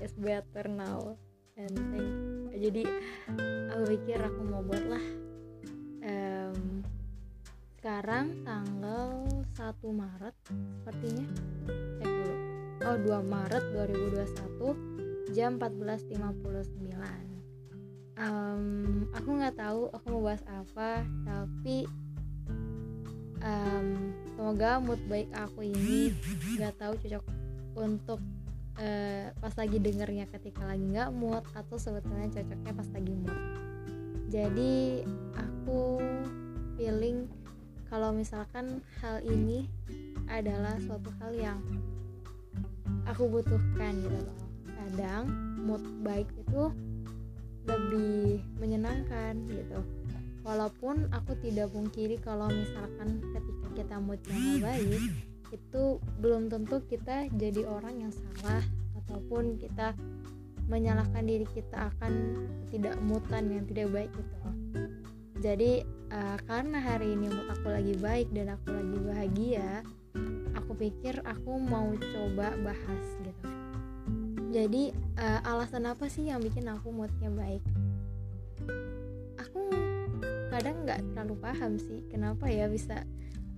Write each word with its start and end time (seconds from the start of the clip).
is 0.00 0.12
better 0.16 0.66
now. 0.68 1.16
And 1.56 1.72
think 1.72 2.10
jadi 2.56 2.82
aku 3.72 3.84
pikir 3.96 4.18
aku 4.20 4.40
mau 4.44 4.60
buat 4.64 4.84
lah. 4.88 5.06
Um, 6.06 6.84
sekarang 7.80 8.44
tanggal 8.44 9.24
1 9.56 9.60
Maret 9.92 10.34
sepertinya. 10.82 11.26
Cek 12.00 12.08
dulu. 12.08 12.36
Oh 12.84 12.96
2 12.96 13.24
Maret 13.24 13.64
2021 13.72 15.34
jam 15.34 15.58
14.59 15.58 17.36
um, 18.20 19.04
aku 19.12 19.28
nggak 19.36 19.56
tahu 19.56 19.92
aku 19.92 20.06
mau 20.16 20.22
bahas 20.32 20.44
apa 20.48 21.04
tapi 21.24 21.84
um, 23.44 23.86
semoga 24.34 24.80
mood 24.80 25.00
baik 25.06 25.30
aku 25.36 25.68
ini 25.68 26.12
nggak 26.56 26.76
tahu 26.80 26.96
cocok 27.00 27.24
untuk 27.76 28.20
uh, 28.80 29.32
pas 29.36 29.54
lagi 29.56 29.78
dengernya 29.80 30.28
ketika 30.30 30.64
lagi 30.64 30.84
nggak 30.84 31.10
mood 31.12 31.44
atau 31.52 31.76
sebetulnya 31.76 32.28
cocoknya 32.32 32.72
pas 32.72 32.88
lagi 32.92 33.12
mood. 33.12 33.40
Jadi 34.26 34.74
aku 35.38 36.02
feeling 36.76 37.30
kalau 37.86 38.10
misalkan 38.10 38.82
hal 38.98 39.22
ini 39.22 39.70
adalah 40.26 40.74
suatu 40.82 41.08
hal 41.22 41.32
yang 41.38 41.58
aku 43.06 43.30
butuhkan 43.30 43.94
gitu 44.02 44.18
loh. 44.18 44.38
Kadang 44.66 45.30
mood 45.62 45.82
baik 46.02 46.26
itu 46.34 46.70
lebih 47.66 48.42
menyenangkan 48.58 49.38
gitu. 49.50 49.80
Walaupun 50.46 51.10
aku 51.10 51.34
tidak 51.42 51.74
pungkiri 51.74 52.22
kalau 52.22 52.46
misalkan 52.46 53.18
ketika 53.34 53.66
kita 53.74 53.96
moodnya 53.98 54.62
baik 54.62 55.02
itu 55.54 56.02
belum 56.18 56.50
tentu 56.50 56.82
kita 56.86 57.30
jadi 57.34 57.62
orang 57.66 58.08
yang 58.08 58.12
salah 58.12 58.62
ataupun 59.04 59.60
kita 59.60 59.94
menyalahkan 60.66 61.22
diri 61.22 61.46
kita 61.54 61.94
akan 61.94 62.12
tidak 62.74 62.98
mutan 63.06 63.46
yang 63.50 63.64
tidak 63.70 63.86
baik 63.94 64.10
gitu. 64.10 64.38
Jadi 65.38 65.72
uh, 66.10 66.38
karena 66.48 66.82
hari 66.82 67.14
ini 67.14 67.30
mood 67.30 67.46
aku 67.46 67.70
lagi 67.70 67.94
baik 68.02 68.28
dan 68.34 68.56
aku 68.56 68.74
lagi 68.74 68.96
bahagia 69.06 69.70
aku 70.58 70.72
pikir 70.74 71.22
aku 71.22 71.62
mau 71.62 71.94
coba 71.94 72.56
bahas 72.66 73.06
gitu. 73.22 73.46
Jadi 74.50 74.90
uh, 75.20 75.40
alasan 75.46 75.86
apa 75.86 76.10
sih 76.10 76.26
yang 76.26 76.42
bikin 76.42 76.66
aku 76.66 76.90
moodnya 76.90 77.30
baik? 77.30 77.62
Aku 79.46 79.70
kadang 80.50 80.82
nggak 80.82 81.04
terlalu 81.12 81.36
paham 81.38 81.76
sih 81.76 82.02
kenapa 82.08 82.48
ya 82.48 82.66
bisa 82.66 83.04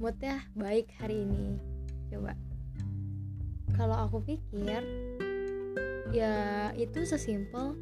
moodnya 0.02 0.42
baik 0.58 0.91
hari 0.98 1.25
ini 1.25 1.56
coba. 2.11 2.33
Kalau 3.77 3.97
aku 4.09 4.25
pikir 4.25 4.83
ya 6.11 6.73
itu 6.75 7.05
sesimpel 7.05 7.77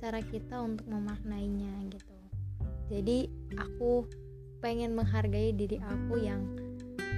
cara 0.00 0.20
kita 0.24 0.60
untuk 0.60 0.86
memaknainya 0.88 1.88
gitu. 1.90 2.16
Jadi 2.90 3.30
aku 3.56 4.08
pengen 4.60 4.92
menghargai 4.92 5.56
diri 5.56 5.80
aku 5.80 6.20
yang 6.20 6.44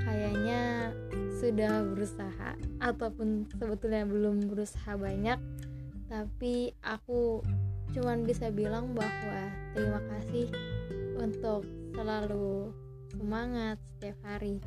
kayaknya 0.07 0.91
sudah 1.43 1.83
berusaha 1.83 2.55
ataupun 2.79 3.51
sebetulnya 3.59 4.07
belum 4.07 4.47
berusaha 4.47 4.95
banyak 4.95 5.39
tapi 6.07 6.77
aku 6.85 7.41
cuman 7.97 8.23
bisa 8.23 8.53
bilang 8.53 8.93
bahwa 8.93 9.49
terima 9.73 10.01
kasih 10.13 10.47
untuk 11.19 11.65
selalu 11.97 12.71
semangat 13.17 13.81
setiap 13.97 14.19
hari 14.23 14.61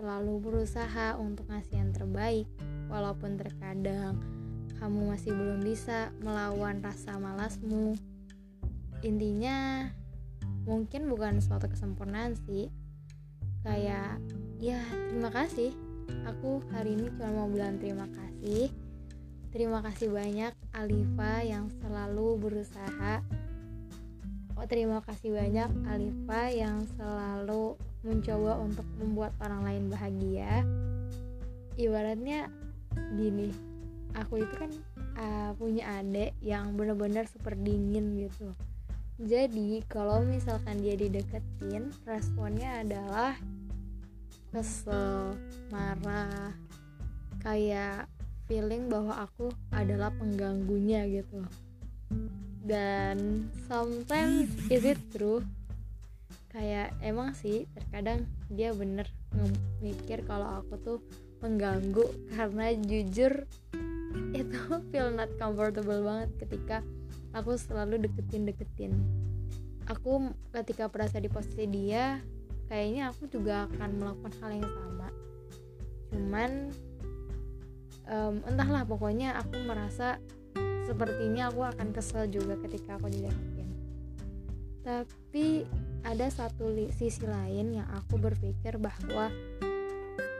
selalu 0.00 0.40
berusaha 0.40 1.20
untuk 1.20 1.44
ngasih 1.52 1.76
yang 1.76 1.92
terbaik 1.92 2.48
walaupun 2.88 3.36
terkadang 3.36 4.16
kamu 4.80 5.12
masih 5.12 5.36
belum 5.36 5.60
bisa 5.60 6.08
melawan 6.24 6.80
rasa 6.80 7.20
malasmu. 7.20 8.00
Intinya 9.04 9.92
mungkin 10.64 11.04
bukan 11.04 11.44
suatu 11.44 11.68
kesempurnaan 11.68 12.32
sih. 12.48 12.72
Kayak 13.60 14.16
ya 14.56 14.80
terima 15.12 15.28
kasih. 15.28 15.76
Aku 16.24 16.64
hari 16.72 16.96
ini 16.96 17.12
cuma 17.20 17.44
mau 17.44 17.48
bilang 17.52 17.76
terima 17.76 18.08
kasih. 18.08 18.72
Terima 19.52 19.84
kasih 19.84 20.08
banyak 20.08 20.56
Alifa 20.72 21.44
yang 21.44 21.68
selalu 21.84 22.40
berusaha. 22.40 23.20
Oh 24.56 24.64
terima 24.64 25.04
kasih 25.04 25.36
banyak 25.36 25.68
Alifa 25.84 26.48
yang 26.48 26.88
selalu 26.96 27.76
mencoba 28.00 28.60
untuk 28.60 28.86
membuat 28.96 29.32
orang 29.44 29.62
lain 29.66 29.84
bahagia. 29.92 30.64
Ibaratnya 31.76 32.48
gini 33.14 33.70
aku 34.14 34.42
itu 34.42 34.54
kan 34.58 34.70
uh, 35.18 35.50
punya 35.54 36.02
adik 36.02 36.34
yang 36.42 36.74
benar-benar 36.74 37.26
super 37.30 37.54
dingin 37.54 38.18
gitu. 38.18 38.50
Jadi 39.20 39.84
kalau 39.84 40.24
misalkan 40.24 40.80
dia 40.80 40.96
dideketin 40.96 41.92
responnya 42.08 42.80
adalah 42.80 43.36
kesel 44.50 45.36
marah 45.68 46.56
kayak 47.44 48.08
feeling 48.48 48.88
bahwa 48.88 49.28
aku 49.28 49.52
adalah 49.70 50.10
pengganggunya 50.16 51.04
gitu. 51.06 51.44
Dan 52.64 53.48
sometimes 53.68 54.50
is 54.72 54.82
it 54.88 54.98
true 55.12 55.44
kayak 56.50 56.98
emang 56.98 57.30
sih 57.32 57.70
terkadang 57.78 58.26
dia 58.50 58.74
bener 58.74 59.06
mikir 59.78 60.26
kalau 60.26 60.60
aku 60.62 60.74
tuh 60.82 60.98
mengganggu 61.40 62.04
karena 62.34 62.74
jujur 62.74 63.46
itu 64.34 64.58
feel 64.90 65.10
not 65.14 65.30
comfortable 65.38 66.02
banget 66.02 66.30
ketika 66.42 66.76
aku 67.30 67.54
selalu 67.54 68.06
deketin-deketin. 68.06 68.94
Aku 69.90 70.34
ketika 70.54 70.86
berasa 70.86 71.18
di 71.18 71.26
posisi 71.26 71.66
dia 71.66 72.22
kayaknya 72.70 73.10
aku 73.10 73.26
juga 73.26 73.66
akan 73.74 73.90
melakukan 73.98 74.32
hal 74.38 74.50
yang 74.54 74.70
sama. 74.70 75.08
Cuman 76.10 76.50
um, 78.06 78.34
entahlah 78.46 78.86
pokoknya 78.86 79.34
aku 79.38 79.54
merasa 79.66 80.22
sepertinya 80.86 81.50
aku 81.50 81.66
akan 81.66 81.90
kesel 81.94 82.30
juga 82.30 82.58
ketika 82.66 82.98
aku 82.98 83.10
dideketin. 83.10 83.68
Tapi 84.86 85.66
ada 86.04 86.26
satu 86.32 86.72
sisi 86.92 87.24
lain 87.24 87.76
yang 87.80 87.88
aku 87.92 88.16
berpikir 88.16 88.80
bahwa 88.80 89.28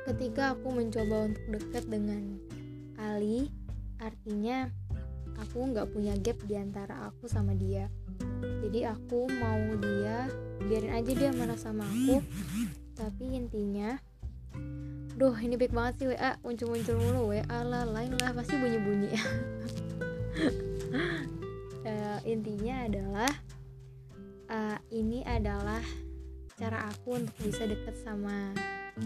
ketika 0.09 0.56
aku 0.56 0.72
mencoba 0.72 1.31
untuk 1.31 1.44
dekat 1.53 1.84
dengan 1.87 2.41
Ali 3.00 3.53
artinya 4.00 4.69
aku 5.41 5.72
nggak 5.72 5.88
punya 5.93 6.16
gap 6.21 6.37
di 6.44 6.56
antara 6.56 7.09
aku 7.12 7.28
sama 7.28 7.56
dia. 7.56 7.88
Jadi 8.41 8.88
aku 8.88 9.28
mau 9.41 9.60
dia 9.81 10.28
biarin 10.65 10.93
aja 10.97 11.12
dia 11.12 11.31
marah 11.32 11.60
sama 11.60 11.84
aku. 11.84 12.21
Tapi 12.97 13.25
intinya 13.37 13.97
Duh 15.21 15.37
ini 15.37 15.53
baik 15.60 15.77
banget 15.77 15.94
sih 16.00 16.09
WA 16.09 16.32
muncul-muncul 16.41 16.97
mulu 16.97 17.37
WA 17.37 17.59
lah 17.60 17.84
lain 17.84 18.16
lah 18.16 18.32
pasti 18.32 18.56
bunyi-bunyi. 18.56 19.12
Uh, 21.84 22.19
intinya 22.32 22.88
adalah 22.88 23.28
uh, 24.50 24.78
ini 24.91 25.22
adalah 25.22 25.81
cara 26.59 26.91
aku 26.91 27.16
untuk 27.16 27.37
bisa 27.41 27.65
deket 27.65 27.97
sama 28.03 28.53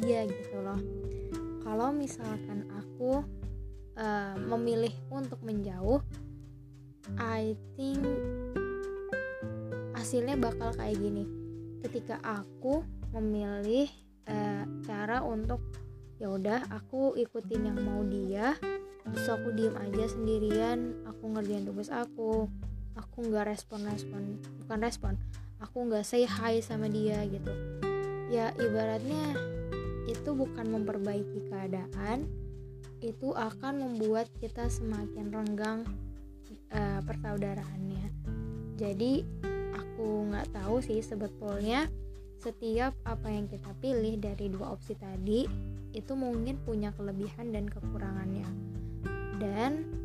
dia 0.03 0.27
gitu 0.27 0.59
loh. 0.59 0.81
Kalau 1.63 1.95
misalkan 1.95 2.67
aku 2.73 3.23
uh, 4.01 4.37
memilih 4.41 4.91
untuk 5.13 5.39
menjauh 5.45 6.01
I 7.21 7.53
think 7.77 8.01
hasilnya 9.95 10.41
bakal 10.41 10.73
kayak 10.75 10.99
gini. 10.99 11.29
Ketika 11.85 12.17
aku 12.25 12.83
memilih 13.13 13.87
uh, 14.27 14.65
cara 14.83 15.21
untuk 15.23 15.61
ya 16.19 16.33
udah 16.33 16.65
aku 16.73 17.15
ikutin 17.21 17.69
yang 17.69 17.79
mau 17.85 18.01
dia 18.07 18.57
terus 19.05 19.29
aku 19.29 19.53
diem 19.53 19.77
aja 19.77 20.09
sendirian 20.09 20.97
aku 21.05 21.37
ngerjain 21.37 21.67
tugas 21.69 21.93
aku 21.93 22.49
aku 23.15 23.31
nggak 23.31 23.47
respon 23.47 23.87
respon 23.87 24.43
bukan 24.67 24.79
respon 24.83 25.15
aku 25.63 25.87
nggak 25.87 26.03
say 26.03 26.27
hi 26.27 26.59
sama 26.59 26.91
dia 26.91 27.23
gitu. 27.31 27.53
Ya 28.29 28.51
ibaratnya 28.59 29.39
itu 30.05 30.37
bukan 30.37 30.67
memperbaiki 30.69 31.49
keadaan 31.49 32.29
itu 33.01 33.33
akan 33.33 33.81
membuat 33.81 34.27
kita 34.43 34.69
semakin 34.69 35.33
renggang 35.33 35.87
uh, 36.73 37.01
persaudaraannya. 37.05 38.11
Jadi 38.77 39.23
aku 39.73 40.29
nggak 40.29 40.51
tahu 40.53 40.83
sih 40.83 41.01
sebetulnya 41.01 41.89
setiap 42.43 42.93
apa 43.09 43.33
yang 43.33 43.49
kita 43.49 43.73
pilih 43.81 44.21
dari 44.21 44.53
dua 44.53 44.77
opsi 44.77 44.99
tadi 44.99 45.49
itu 45.95 46.13
mungkin 46.13 46.61
punya 46.61 46.93
kelebihan 46.93 47.55
dan 47.55 47.71
kekurangannya. 47.71 48.49
Dan 49.41 50.04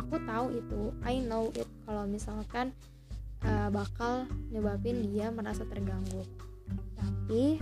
aku 0.00 0.16
tahu 0.24 0.46
itu 0.56 0.82
I 1.04 1.20
know 1.20 1.52
it. 1.52 1.68
Kalau 1.84 2.08
misalkan 2.08 2.72
uh, 3.44 3.68
bakal 3.68 4.24
nyebabin 4.48 5.12
dia 5.12 5.28
merasa 5.28 5.62
terganggu. 5.68 6.24
Tapi 6.96 7.60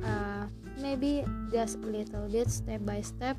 uh, 0.00 0.48
maybe 0.80 1.22
just 1.52 1.78
a 1.84 1.88
little 1.88 2.26
bit 2.32 2.48
step 2.48 2.80
by 2.82 3.04
step 3.04 3.36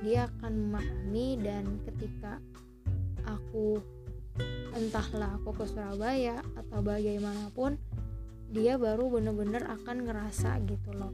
dia 0.00 0.30
akan 0.38 0.70
memahami 0.70 1.40
dan 1.42 1.82
ketika 1.82 2.38
aku 3.26 3.80
entahlah 4.76 5.34
aku 5.40 5.56
ke 5.56 5.64
Surabaya 5.66 6.44
atau 6.54 6.84
bagaimanapun 6.84 7.80
dia 8.52 8.78
baru 8.78 9.10
bener-bener 9.10 9.66
akan 9.66 10.06
ngerasa 10.06 10.62
gitu 10.68 10.94
loh. 10.94 11.10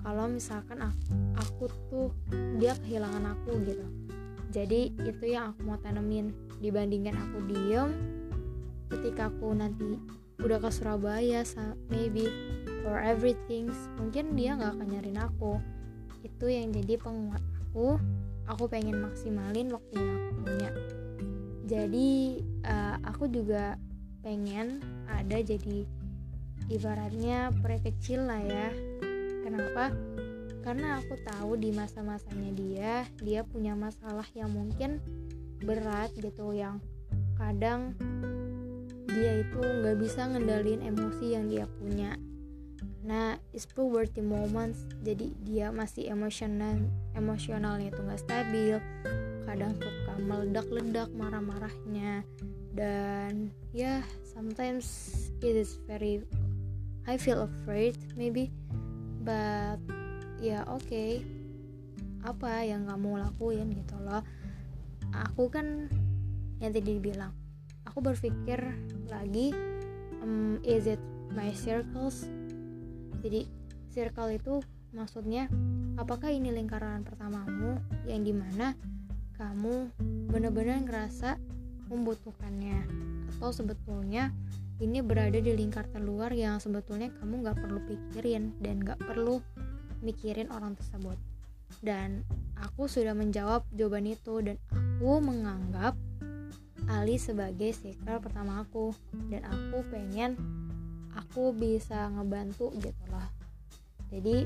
Kalau 0.00 0.32
misalkan 0.32 0.80
aku, 0.80 1.12
aku 1.36 1.64
tuh 1.92 2.08
dia 2.56 2.72
kehilangan 2.80 3.36
aku 3.36 3.60
gitu 3.68 3.84
jadi 4.50 4.90
itu 5.06 5.24
yang 5.30 5.54
aku 5.54 5.62
mau 5.62 5.78
tanemin. 5.78 6.34
Dibandingkan 6.60 7.16
aku 7.16 7.38
diem 7.48 7.90
ketika 8.90 9.30
aku 9.30 9.54
nanti 9.54 9.96
udah 10.42 10.58
ke 10.58 10.70
Surabaya 10.74 11.46
maybe 11.92 12.26
for 12.82 12.98
everything 12.98 13.70
mungkin 13.94 14.34
dia 14.34 14.58
nggak 14.58 14.74
akan 14.76 14.86
nyariin 14.90 15.20
aku. 15.22 15.62
Itu 16.26 16.50
yang 16.50 16.74
jadi 16.74 16.98
penguat 16.98 17.40
aku. 17.62 17.96
Aku 18.50 18.66
pengen 18.66 18.98
maksimalin 18.98 19.70
waktu 19.70 19.94
yang 19.94 20.10
aku 20.18 20.32
punya. 20.42 20.70
Jadi 21.70 22.10
uh, 22.66 22.96
aku 23.06 23.30
juga 23.30 23.78
pengen 24.26 24.82
ada 25.06 25.38
jadi 25.38 25.86
ibaratnya 26.66 27.54
peri 27.62 27.78
kecil 27.78 28.26
lah 28.26 28.42
ya. 28.42 28.68
Kenapa 29.46 29.94
karena 30.60 31.00
aku 31.00 31.16
tahu 31.24 31.56
di 31.56 31.72
masa-masanya 31.72 32.50
dia 32.52 32.94
dia 33.20 33.40
punya 33.44 33.72
masalah 33.72 34.26
yang 34.36 34.52
mungkin 34.52 35.00
berat 35.64 36.12
gitu 36.16 36.52
yang 36.52 36.80
kadang 37.36 37.96
dia 39.10 39.42
itu 39.42 39.58
nggak 39.58 39.96
bisa 39.98 40.28
ngendalin 40.30 40.80
emosi 40.84 41.34
yang 41.34 41.50
dia 41.50 41.66
punya. 41.80 42.14
Nah 43.02 43.36
it's 43.50 43.66
puberty 43.66 44.22
moments 44.22 44.86
jadi 45.02 45.32
dia 45.42 45.66
masih 45.74 46.12
emosional 46.12 46.78
emosionalnya 47.16 47.90
itu 47.90 48.00
nggak 48.00 48.22
stabil 48.22 48.76
kadang 49.48 49.74
suka 49.74 50.14
meledak-ledak 50.20 51.08
marah-marahnya. 51.16 52.22
Dan 52.70 53.50
ya 53.74 53.98
yeah, 53.98 54.00
sometimes 54.22 54.86
it 55.42 55.58
is 55.58 55.82
very 55.90 56.22
I 57.08 57.18
feel 57.18 57.42
afraid 57.50 57.98
maybe 58.14 58.54
but 59.26 59.82
ya 60.40 60.64
oke. 60.66 60.82
Okay. 60.88 61.12
apa 62.20 62.68
yang 62.68 62.84
kamu 62.84 63.16
lakuin 63.16 63.72
gitu 63.72 63.96
loh? 63.96 64.20
Aku 65.12 65.48
kan 65.48 65.88
yang 66.60 66.72
tadi 66.76 67.00
bilang 67.00 67.32
aku 67.88 68.04
berpikir 68.04 68.60
lagi 69.08 69.56
um, 70.20 70.60
is 70.60 70.84
it 70.84 71.00
my 71.32 71.48
circles? 71.56 72.28
Jadi 73.24 73.48
circle 73.88 74.36
itu 74.36 74.60
maksudnya 74.92 75.48
apakah 75.96 76.28
ini 76.28 76.52
lingkaran 76.52 77.08
pertamamu 77.08 77.80
yang 78.04 78.20
di 78.20 78.36
mana 78.36 78.76
kamu 79.40 79.88
benar-benar 80.28 80.84
ngerasa 80.84 81.40
membutuhkannya? 81.88 82.84
Atau 83.32 83.56
sebetulnya 83.56 84.28
ini 84.80 85.00
berada 85.04 85.36
di 85.36 85.52
lingkar 85.52 85.88
terluar 85.92 86.32
yang 86.32 86.60
sebetulnya 86.60 87.12
kamu 87.20 87.44
nggak 87.44 87.58
perlu 87.60 87.80
pikirin 87.84 88.56
dan 88.60 88.80
nggak 88.80 89.00
perlu 89.00 89.40
mikirin 90.00 90.52
orang 90.52 90.76
tersebut. 90.76 91.16
Dan 91.80 92.26
aku 92.58 92.90
sudah 92.90 93.14
menjawab 93.14 93.64
jawaban 93.72 94.10
itu 94.10 94.42
dan 94.42 94.56
aku 94.74 95.22
menganggap 95.22 95.94
Ali 96.90 97.20
sebagai 97.20 97.70
circle 97.76 98.18
pertama 98.20 98.66
aku. 98.66 98.90
Dan 99.30 99.46
aku 99.46 99.86
pengen 99.88 100.34
aku 101.14 101.54
bisa 101.54 102.10
ngebantu 102.10 102.74
gitu 102.80 103.04
loh 103.10 103.40
jadi 104.10 104.42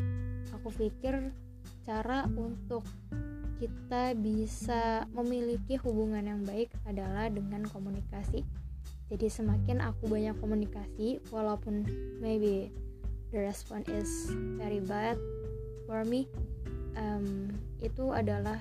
aku 0.53 0.69
pikir 0.77 1.33
cara 1.89 2.29
untuk 2.37 2.85
kita 3.57 4.13
bisa 4.13 5.09
memiliki 5.17 5.81
hubungan 5.81 6.21
yang 6.21 6.41
baik 6.45 6.69
adalah 6.85 7.33
dengan 7.33 7.65
komunikasi. 7.65 8.45
Jadi 9.09 9.27
semakin 9.29 9.85
aku 9.85 10.09
banyak 10.09 10.37
komunikasi, 10.41 11.21
walaupun 11.33 11.85
maybe 12.21 12.73
the 13.33 13.41
response 13.41 13.89
is 13.89 14.33
very 14.61 14.81
bad 14.85 15.17
for 15.87 16.03
me, 16.05 16.29
um, 16.97 17.51
itu 17.81 18.11
adalah 18.11 18.61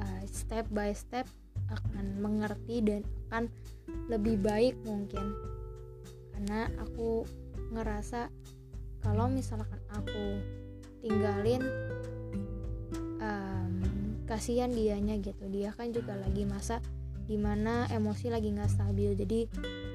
uh, 0.00 0.22
step 0.28 0.68
by 0.72 0.92
step 0.92 1.28
akan 1.72 2.20
mengerti 2.20 2.84
dan 2.84 3.00
akan 3.28 3.48
lebih 4.08 4.40
baik 4.40 4.76
mungkin. 4.84 5.32
Karena 6.34 6.68
aku 6.82 7.24
ngerasa 7.72 8.28
kalau 9.00 9.28
misalkan 9.28 9.80
aku 9.92 10.40
tinggalin 11.04 11.62
um, 13.20 13.74
kasihan 14.24 14.72
dianya 14.72 15.20
gitu. 15.20 15.44
Dia 15.48 15.72
kan 15.76 15.92
juga 15.92 16.16
lagi 16.16 16.44
masa 16.48 16.80
di 17.24 17.40
mana 17.40 17.88
emosi 17.88 18.28
lagi 18.28 18.52
nggak 18.52 18.72
stabil. 18.72 19.16
Jadi 19.16 19.40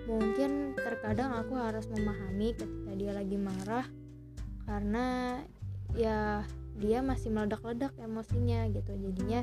mungkin 0.09 0.73
terkadang 0.73 1.37
aku 1.37 1.53
harus 1.57 1.85
memahami 1.89 2.57
ketika 2.57 2.91
dia 2.97 3.11
lagi 3.13 3.37
marah 3.37 3.85
karena 4.65 5.37
ya 5.97 6.43
dia 6.79 6.99
masih 7.01 7.31
meledak-ledak 7.31 7.93
emosinya 7.97 8.67
gitu. 8.69 8.91
Jadinya 8.97 9.41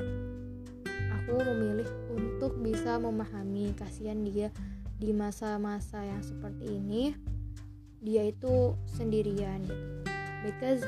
aku 1.21 1.41
memilih 1.41 1.87
untuk 2.13 2.57
bisa 2.61 2.97
memahami 2.97 3.73
kasihan 3.75 4.21
dia 4.23 4.49
di 4.97 5.13
masa-masa 5.13 6.03
yang 6.03 6.23
seperti 6.23 6.77
ini. 6.77 7.13
Dia 8.01 8.29
itu 8.29 8.77
sendirian. 8.97 9.65
Gitu 9.65 9.97
because 10.47 10.83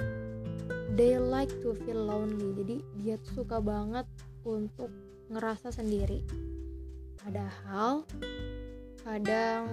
they 0.96 1.18
like 1.18 1.50
to 1.62 1.76
feel 1.86 2.00
lonely. 2.00 2.56
Jadi 2.56 2.76
dia 3.02 3.16
tuh 3.20 3.44
suka 3.44 3.60
banget 3.60 4.06
untuk 4.48 4.88
ngerasa 5.28 5.74
sendiri. 5.74 6.24
Padahal 7.20 8.08
kadang 9.04 9.68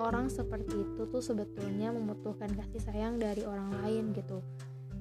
orang 0.00 0.32
seperti 0.32 0.72
itu 0.72 1.02
tuh 1.08 1.20
sebetulnya 1.20 1.92
membutuhkan 1.92 2.48
kasih 2.56 2.80
sayang 2.80 3.20
dari 3.20 3.44
orang 3.44 3.72
lain 3.84 4.16
gitu 4.16 4.40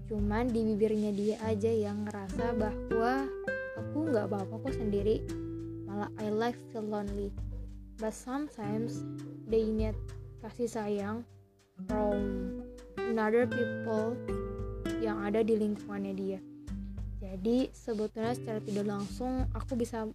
cuman 0.10 0.50
di 0.50 0.74
bibirnya 0.74 1.14
dia 1.14 1.38
aja 1.46 1.70
yang 1.70 2.10
ngerasa 2.10 2.58
bahwa 2.58 3.30
aku 3.78 3.98
nggak 4.10 4.26
apa-apa 4.26 4.56
kok 4.66 4.76
sendiri. 4.76 5.22
Malah 5.86 6.10
I 6.18 6.34
like 6.34 6.58
feel 6.74 6.82
lonely. 6.82 7.30
But 8.02 8.18
sometimes 8.18 9.06
they 9.46 9.70
need 9.70 9.94
kasih 10.42 10.66
sayang 10.66 11.22
from 11.86 12.18
another 12.98 13.46
people 13.46 14.18
yang 14.98 15.22
ada 15.22 15.46
di 15.46 15.54
lingkungannya 15.54 16.14
dia. 16.18 16.40
Jadi 17.22 17.70
sebetulnya 17.70 18.34
secara 18.34 18.60
tidak 18.66 18.90
langsung 18.90 19.46
aku 19.54 19.78
bisa 19.78 20.10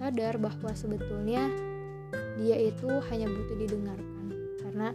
sadar 0.00 0.40
bahwa 0.40 0.72
sebetulnya 0.72 1.52
dia 2.40 2.56
itu 2.56 2.88
hanya 3.12 3.28
butuh 3.28 3.56
didengarkan. 3.60 4.24
Karena 4.62 4.88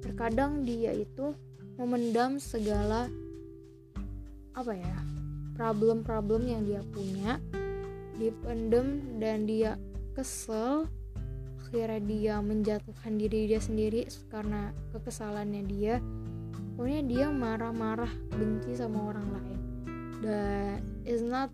terkadang 0.00 0.64
dia 0.64 0.94
itu 0.94 1.36
memendam 1.76 2.38
segala 2.38 3.10
apa 4.54 4.72
ya 4.74 4.96
problem-problem 5.54 6.46
yang 6.46 6.62
dia 6.66 6.82
punya 6.90 7.38
dipendem 8.18 9.18
dan 9.18 9.46
dia 9.46 9.74
kesel 10.14 10.86
akhirnya 11.74 12.00
dia 12.06 12.34
menjatuhkan 12.38 13.18
diri 13.18 13.50
dia 13.50 13.58
sendiri 13.58 14.06
karena 14.30 14.70
kekesalannya 14.94 15.62
dia. 15.66 15.98
Pokoknya 16.78 17.02
dia 17.02 17.26
marah-marah 17.34 18.10
benci 18.30 18.78
sama 18.78 19.10
orang 19.10 19.26
lain. 19.34 19.58
Dan 20.22 20.78
is 21.02 21.18
not 21.18 21.50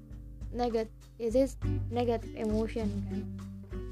negative 0.53 0.93
it 1.17 1.33
is 1.33 1.57
negative 1.89 2.29
emotion 2.37 2.85
kan. 3.09 3.25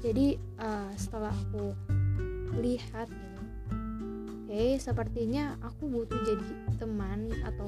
Jadi 0.05 0.37
uh, 0.61 0.93
setelah 1.01 1.33
aku 1.33 1.73
lihat 2.61 3.09
oke 3.09 4.53
okay, 4.53 4.77
sepertinya 4.77 5.57
aku 5.65 5.89
butuh 5.89 6.17
jadi 6.29 6.49
teman 6.77 7.18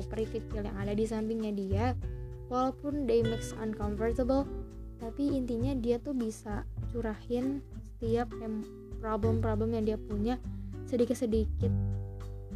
atau 0.01 0.10
peri 0.10 0.25
kecil 0.25 0.65
yang 0.65 0.77
ada 0.81 0.98
di 0.98 1.05
sampingnya 1.05 1.53
dia 1.53 1.86
walaupun 2.50 3.05
they 3.05 3.22
makes 3.22 3.53
uncomfortable 3.62 4.50
tapi 4.98 5.29
intinya 5.29 5.77
dia 5.77 6.01
tuh 6.01 6.17
bisa 6.17 6.65
curahin 6.89 7.62
setiap 8.01 8.34
problem-problem 8.98 9.77
yang 9.77 9.86
dia 9.93 9.98
punya 9.98 10.38
sedikit-sedikit. 10.86 11.74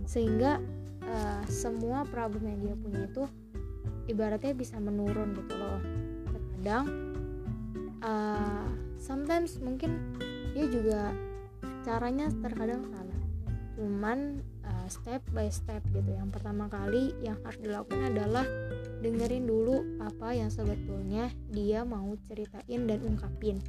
Sehingga 0.05 0.61
uh, 1.05 1.41
semua 1.49 2.05
problem 2.05 2.45
yang 2.45 2.59
dia 2.61 2.75
punya 2.77 3.01
itu 3.09 3.25
ibaratnya 4.09 4.53
bisa 4.53 4.77
menurun 4.77 5.33
gitu 5.33 5.53
loh. 5.57 5.81
Terkadang 6.29 6.85
uh, 8.05 8.69
sometimes 9.01 9.57
mungkin 9.57 9.97
dia 10.53 10.69
juga 10.69 11.13
caranya 11.81 12.29
terkadang 12.45 12.85
salah 12.89 13.21
cuman 13.75 14.39
step 14.87 15.21
by 15.33 15.47
step 15.49 15.81
gitu. 15.91 16.15
Yang 16.15 16.39
pertama 16.39 16.69
kali 16.69 17.13
yang 17.21 17.37
harus 17.43 17.59
dilakukan 17.61 18.15
adalah 18.15 18.45
dengerin 19.01 19.45
dulu 19.45 19.83
apa 20.01 20.33
yang 20.33 20.49
sebetulnya 20.49 21.29
dia 21.51 21.85
mau 21.85 22.15
ceritain 22.25 22.81
dan 22.87 22.99
ungkapin. 23.05 23.61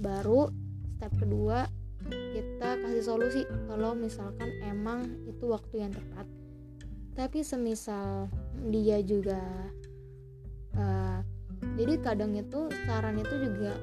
Baru 0.00 0.48
step 0.96 1.12
kedua 1.18 1.66
kita 2.08 2.82
kasih 2.82 3.04
solusi 3.04 3.42
kalau 3.70 3.94
misalkan 3.94 4.50
emang 4.66 5.06
itu 5.28 5.44
waktu 5.50 5.86
yang 5.86 5.92
tepat. 5.92 6.26
Tapi 7.12 7.44
semisal 7.44 8.32
dia 8.72 8.98
juga 9.04 9.40
uh, 10.74 11.20
jadi 11.76 12.00
kadang 12.00 12.32
itu 12.34 12.72
saran 12.88 13.20
itu 13.20 13.34
juga 13.38 13.76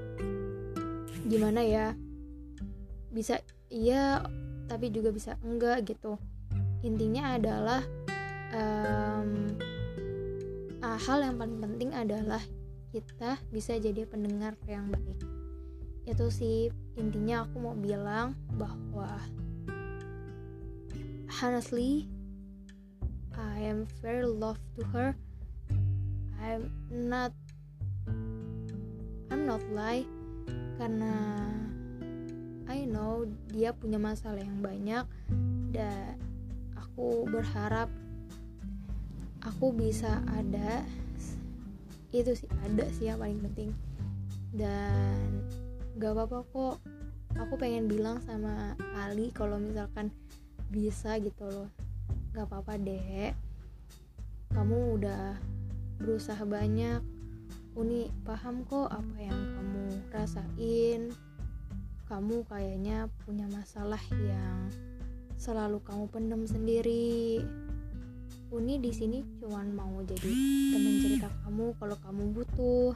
gimana 1.29 1.61
ya? 1.61 1.93
Bisa 3.13 3.39
iya 3.69 4.25
tapi 4.69 4.93
juga 4.93 5.09
bisa 5.09 5.33
enggak 5.41 5.85
gitu 5.89 6.17
intinya 6.81 7.35
adalah 7.35 7.81
um, 8.55 9.55
hal 10.99 11.23
yang 11.23 11.39
paling 11.39 11.59
penting 11.63 11.89
adalah 11.95 12.43
kita 12.91 13.39
bisa 13.55 13.79
jadi 13.79 14.03
pendengar 14.03 14.59
yang 14.67 14.91
baik. 14.91 15.19
Itu 16.03 16.27
sih 16.27 16.67
intinya 16.99 17.47
aku 17.47 17.55
mau 17.63 17.75
bilang 17.77 18.35
bahwa 18.59 19.07
honestly 21.39 22.09
I 23.39 23.63
am 23.63 23.87
very 24.03 24.27
love 24.27 24.59
to 24.75 24.83
her. 24.91 25.15
I'm 26.39 26.67
not 26.91 27.31
I'm 29.31 29.47
not 29.47 29.63
lie 29.71 30.03
karena 30.75 31.15
I 32.67 32.83
know 32.85 33.23
dia 33.49 33.71
punya 33.71 33.97
masalah 33.97 34.43
yang 34.43 34.59
banyak 34.59 35.05
dan 35.71 36.28
aku 36.99 37.31
berharap 37.31 37.87
aku 39.39 39.71
bisa 39.71 40.19
ada 40.35 40.83
itu 42.11 42.35
sih 42.35 42.51
ada 42.59 42.83
sih 42.91 43.07
yang 43.07 43.23
paling 43.23 43.39
penting. 43.39 43.71
Dan 44.51 45.47
gak 45.95 46.11
apa-apa 46.11 46.43
kok. 46.51 46.75
Aku 47.39 47.55
pengen 47.55 47.87
bilang 47.87 48.19
sama 48.27 48.75
Ali 48.99 49.31
kalau 49.31 49.63
misalkan 49.63 50.11
bisa 50.67 51.15
gitu 51.23 51.47
loh. 51.47 51.71
Gak 52.35 52.51
apa-apa 52.51 52.75
deh 52.75 53.31
kamu 54.51 54.99
udah 54.99 55.39
berusaha 56.03 56.43
banyak. 56.43 56.99
Uni 57.79 58.11
paham 58.27 58.67
kok 58.67 58.91
apa 58.91 59.15
yang 59.23 59.39
kamu 59.55 60.03
rasain. 60.11 61.15
Kamu 62.11 62.43
kayaknya 62.43 63.07
punya 63.23 63.47
masalah 63.47 64.03
yang 64.19 64.67
selalu 65.39 65.79
kamu 65.87 66.11
pendem 66.11 66.43
sendiri. 66.43 67.39
Uni 68.51 68.75
di 68.81 68.91
sini 68.91 69.23
cuman 69.39 69.71
mau 69.71 70.03
jadi 70.03 70.33
teman 70.75 70.93
cerita 70.99 71.29
kamu 71.47 71.79
kalau 71.79 71.95
kamu 72.03 72.23
butuh. 72.35 72.91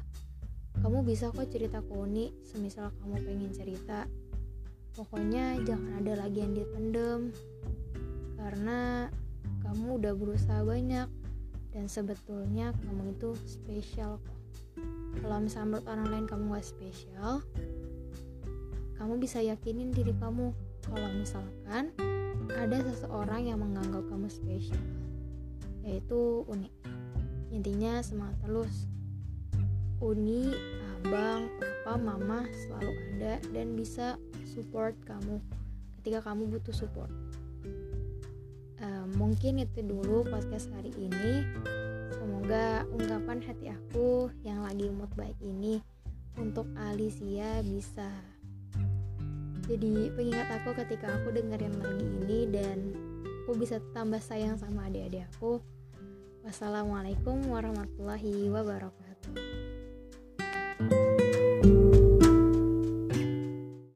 Kamu 0.83 1.07
bisa 1.07 1.31
kok 1.31 1.47
cerita 1.47 1.79
ke 1.79 1.93
Uni 1.95 2.35
semisal 2.43 2.91
kamu 2.99 3.15
pengen 3.23 3.51
cerita. 3.55 4.03
Pokoknya 4.93 5.55
jangan 5.63 6.03
ada 6.03 6.19
lagi 6.19 6.43
yang 6.43 6.51
dipendem 6.51 7.31
karena 8.35 9.07
kamu 9.63 10.03
udah 10.03 10.13
berusaha 10.13 10.67
banyak 10.67 11.07
dan 11.71 11.85
sebetulnya 11.87 12.75
kamu 12.83 13.15
itu 13.15 13.31
spesial 13.47 14.19
kok. 14.19 14.39
Kalau 15.23 15.39
misalnya 15.39 15.67
menurut 15.79 15.87
orang 15.87 16.07
lain 16.11 16.25
kamu 16.27 16.43
gak 16.59 16.67
spesial 16.67 17.39
kamu 18.97 19.19
bisa 19.19 19.39
yakinin 19.43 19.91
diri 19.91 20.15
kamu. 20.15 20.55
Kalau 20.83 21.09
misalkan 21.15 21.91
ada 22.51 22.77
seseorang 22.83 23.47
yang 23.47 23.63
menganggap 23.63 24.03
kamu 24.11 24.27
spesial 24.27 24.79
yaitu 25.83 26.47
Uni. 26.47 26.71
Intinya 27.51 27.99
semangat 28.01 28.39
terus. 28.41 28.87
Uni, 30.03 30.51
abang, 30.99 31.47
papa, 31.59 31.99
mama 31.99 32.47
selalu 32.51 32.91
ada 33.15 33.33
dan 33.51 33.75
bisa 33.75 34.19
support 34.43 34.95
kamu 35.07 35.39
ketika 35.99 36.23
kamu 36.27 36.47
butuh 36.51 36.75
support. 36.75 37.11
Uh, 38.83 39.07
mungkin 39.15 39.63
itu 39.63 39.79
dulu 39.79 40.27
podcast 40.27 40.67
hari 40.75 40.91
ini. 40.99 41.47
Semoga 42.19 42.83
ungkapan 42.91 43.39
hati 43.43 43.71
aku 43.71 44.27
yang 44.43 44.63
lagi 44.63 44.91
mood 44.91 45.11
baik 45.15 45.39
ini 45.39 45.79
untuk 46.35 46.67
Alicia 46.75 47.63
bisa 47.63 48.11
jadi 49.63 50.11
pengingat 50.11 50.49
aku 50.59 50.75
ketika 50.75 51.07
aku 51.15 51.31
dengerin 51.31 51.75
lagi 51.79 52.03
ini 52.03 52.39
dan 52.51 52.77
aku 53.43 53.55
bisa 53.55 53.79
tambah 53.95 54.19
sayang 54.19 54.59
sama 54.59 54.91
adik-adik 54.91 55.23
aku. 55.35 55.63
Wassalamualaikum 56.43 57.39
warahmatullahi 57.47 58.51
wabarakatuh. 58.51 59.02